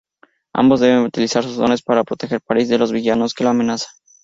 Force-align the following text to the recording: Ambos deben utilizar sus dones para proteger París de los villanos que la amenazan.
Ambos 0.55 0.79
deben 0.79 1.03
utilizar 1.03 1.43
sus 1.43 1.57
dones 1.57 1.83
para 1.83 2.03
proteger 2.03 2.41
París 2.41 2.67
de 2.69 2.79
los 2.79 2.91
villanos 2.91 3.35
que 3.35 3.43
la 3.43 3.51
amenazan. 3.51 3.93